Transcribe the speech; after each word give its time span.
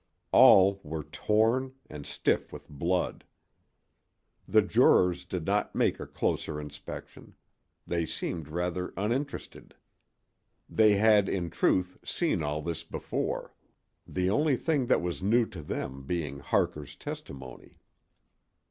All 0.31 0.79
were 0.81 1.03
torn, 1.03 1.75
and 1.87 2.07
stiff 2.07 2.51
with 2.51 2.67
blood. 2.67 3.23
The 4.47 4.63
jurors 4.63 5.25
did 5.25 5.45
not 5.45 5.75
make 5.75 5.99
a 5.99 6.07
closer 6.07 6.59
inspection. 6.59 7.35
They 7.85 8.07
seemed 8.07 8.47
rather 8.47 8.95
uninterested. 8.97 9.75
They 10.67 10.93
had, 10.95 11.29
in 11.29 11.51
truth, 11.51 11.99
seen 12.03 12.41
all 12.41 12.63
this 12.63 12.83
before; 12.83 13.53
the 14.07 14.27
only 14.27 14.55
thing 14.57 14.87
that 14.87 15.03
was 15.03 15.21
new 15.21 15.45
to 15.45 15.61
them 15.61 16.01
being 16.01 16.39
Harker's 16.39 16.95
testimony. 16.95 17.77